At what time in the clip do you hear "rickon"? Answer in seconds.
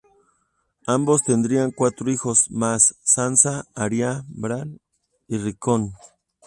5.37-5.93